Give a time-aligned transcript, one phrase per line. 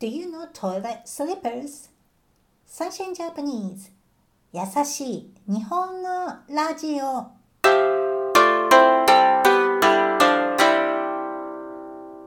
[0.00, 1.88] Do you know toilet slippers?
[2.68, 3.90] Sunshine Japanese
[4.52, 6.08] 優しい日本語
[6.48, 7.32] ラジオ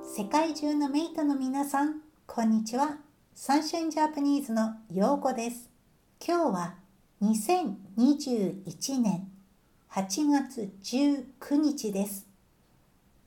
[0.03, 2.97] 世界中のメイトの皆さん、こんにちは。
[3.33, 5.69] サンシャインジャパニーズのようこです。
[6.19, 6.75] 今日は
[7.21, 9.31] 2021年
[9.89, 12.27] 8月19日です。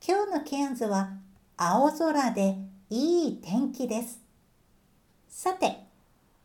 [0.07, 1.15] 今日のケアンズは
[1.57, 2.59] 青空で
[2.91, 4.25] いい天気です。
[5.37, 5.81] さて、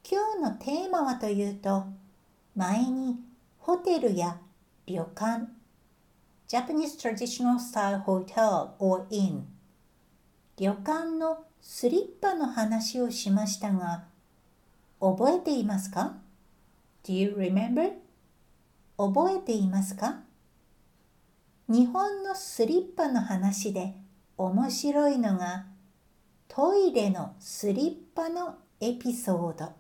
[0.04, 1.86] 今日のテーマはというと、
[2.56, 3.18] 前に
[3.60, 4.40] ホテルや
[4.88, 5.48] 旅館、
[6.48, 9.44] Japanese Traditional Style Hotel or Inn、
[10.58, 14.06] 旅館のスリッパの話をしましたが、
[15.00, 16.18] 覚えていますか
[17.04, 17.92] ?Do you remember?
[18.98, 20.22] 覚えていますか？
[21.68, 23.94] 日本のスリッパの話で
[24.36, 25.68] 面白いのが
[26.48, 29.74] トイレのスリッパのエピソード。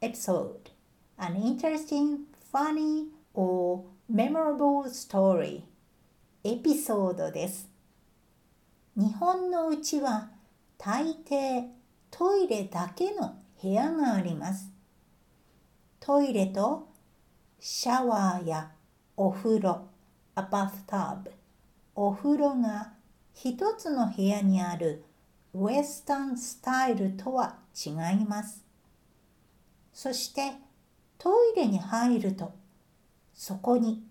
[0.00, 0.70] episode
[1.18, 2.18] an interesting,
[2.52, 5.62] funny or memorable story
[6.44, 7.68] エピソードです。
[8.96, 10.30] 日本のうちは
[10.78, 11.70] 大抵
[12.12, 14.70] トイレだけの部屋があります。
[15.98, 16.86] トイレと
[17.58, 18.70] シャワーや
[19.16, 19.88] お風呂、
[20.36, 21.32] a bathtub
[21.96, 22.92] お風呂が
[23.34, 25.02] 一つの部屋にある
[25.52, 28.64] ウェスタンスタイルとは違います。
[29.92, 30.52] そして
[31.18, 32.52] トイレに入ると
[33.34, 34.02] そこに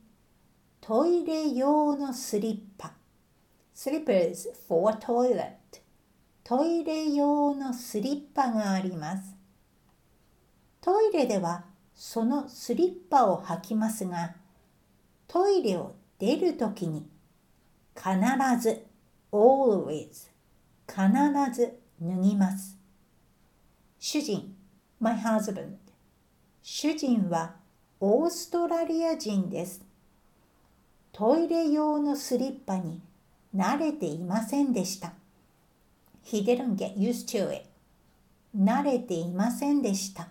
[0.82, 2.94] トイレ用のスリッパ
[3.76, 5.54] slippers for toilet
[6.44, 9.36] トイレ用のスリッパがあります。
[10.82, 14.36] トイレではそのスリッパを履きますが
[15.28, 17.08] トイレを出るときに
[17.96, 18.10] 必
[18.62, 18.86] ず
[19.32, 20.30] always
[20.90, 21.02] 必
[21.54, 22.76] ず脱ぎます。
[24.00, 24.56] 主人
[25.00, 25.76] my husband
[26.64, 27.56] 主人は
[28.00, 29.82] オーストラリア人です。
[31.12, 33.02] トイレ用のスリッパに
[33.56, 35.14] 慣れていませんでした。
[36.26, 37.66] He didn't get used to it.
[38.58, 40.30] 慣れていませんでした。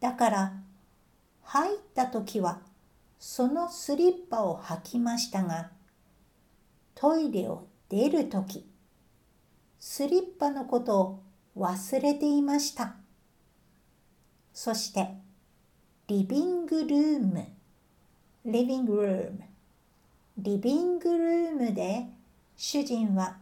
[0.00, 0.52] だから
[1.42, 2.60] 入った時は
[3.18, 5.70] そのスリッパを履きましたが
[6.94, 8.66] トイレを出る時
[9.84, 11.22] スリッパのことを
[11.58, 12.94] 忘れていました。
[14.54, 15.08] そして
[16.06, 17.44] リビングルーム。
[18.44, 19.40] リビングルーム。
[20.38, 22.06] リビングルームで
[22.56, 23.38] 主人は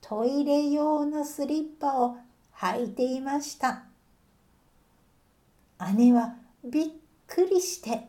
[0.00, 2.16] トイレ用のスリッパを
[2.56, 3.82] 履いていました。
[5.94, 6.88] 姉はびっ
[7.26, 8.08] くりして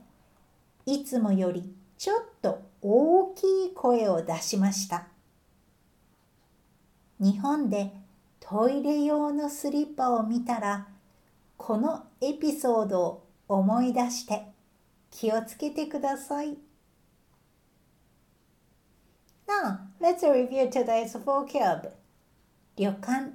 [0.86, 5.11] いつもよりちょっと大きい声を出しました。
[7.22, 7.92] 日本で
[8.40, 10.88] トイレ用のスリッパを見たら
[11.56, 14.42] このエピソードを思い出して
[15.12, 16.58] 気をつけてください。
[19.48, 21.92] Now, let's review today's vocab.
[22.76, 23.34] 旅館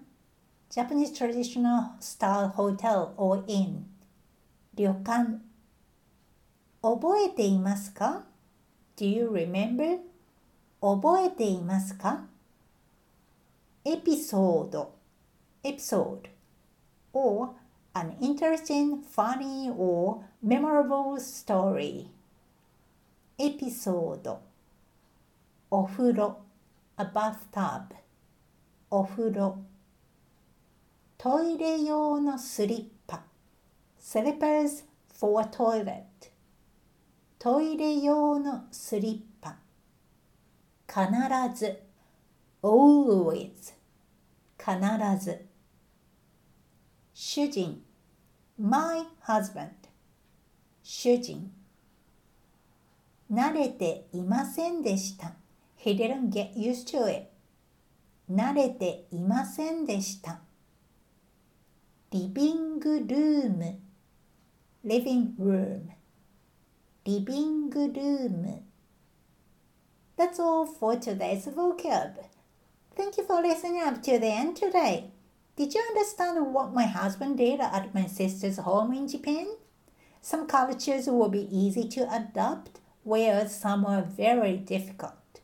[0.69, 3.83] Japanese traditional style hotel or inn
[4.75, 5.41] 旅館
[6.83, 8.25] 覚えていますか
[8.97, 10.01] ?Do you remember?
[10.81, 12.25] 覚えていますか
[13.89, 14.97] エピソード
[15.63, 16.29] episode
[17.13, 17.51] or
[17.95, 22.09] an interesting, funny, or memorable story.
[23.39, 24.41] エピソード
[25.71, 26.37] お風呂
[26.97, 27.95] a bathtub
[28.91, 29.57] お風呂
[31.17, 33.23] トイレ用のスリッパ
[34.01, 34.85] slippers
[35.17, 36.03] for a toilet
[37.39, 39.59] トイレ用のスリッパ
[40.89, 41.86] 必ず
[42.63, 43.75] always
[44.59, 45.47] 必ず
[47.15, 47.83] 主人
[48.59, 49.71] my husband
[50.83, 51.51] 主人
[53.31, 55.35] 慣れていませんでした
[55.77, 57.29] he didn't get used to it
[58.31, 60.41] 慣れていませんでした
[62.11, 63.79] リビングルーム
[64.85, 65.83] living room
[67.05, 68.63] リビングルーム
[70.17, 72.15] That's all for today's vocab.
[72.97, 75.11] Thank you for listening up to the end today.
[75.55, 79.49] Did you understand what my husband did at my sister's home in Japan?
[80.23, 85.43] Some cultures will be easy to adopt, whereas some are very difficult.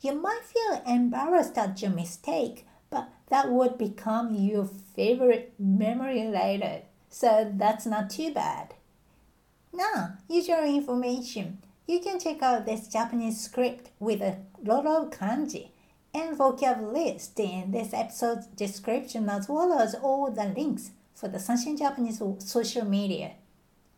[0.00, 6.82] You might feel embarrassed at your mistake, but that would become your favorite memory later,
[7.08, 8.74] so that's not too bad.
[9.72, 11.58] Now, usual information.
[11.86, 15.68] You can check out this Japanese script with a lot of kanji
[16.14, 21.38] and vocab list in this episode's description as well as all the links for the
[21.38, 23.32] Sunshine Japanese social media.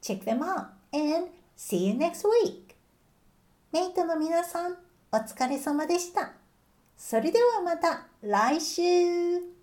[0.01, 2.77] Check them out and see you next week!
[3.73, 4.77] メイトの皆さん、
[5.11, 6.33] お疲れ様でした。
[6.97, 9.62] それではまた来週